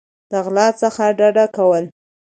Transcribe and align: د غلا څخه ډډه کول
د 0.31 0.33
غلا 0.45 0.67
څخه 0.81 1.03
ډډه 1.19 1.45
کول 1.55 1.83